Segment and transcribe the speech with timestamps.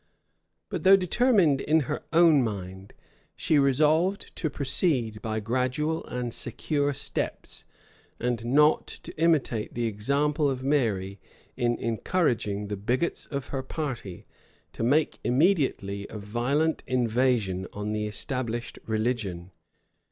[0.69, 2.91] But though determined in her own mind,
[3.35, 7.65] she resolved to proceed by gradual and secure steps,
[8.19, 11.19] and not to imitate the example of Mary
[11.55, 14.25] in encouraging the bigots of her party
[14.73, 19.51] to make immediately a violent invasion on the established religion.